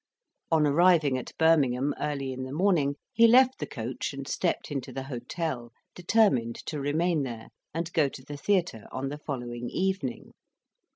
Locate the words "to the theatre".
8.09-8.87